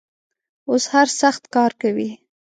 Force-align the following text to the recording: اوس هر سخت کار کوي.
اوس 0.69 0.83
هر 0.93 1.07
سخت 1.21 1.43
کار 1.55 1.71
کوي. 1.81 2.09